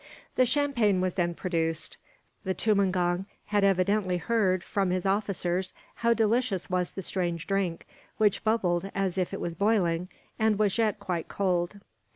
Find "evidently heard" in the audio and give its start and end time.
3.63-4.63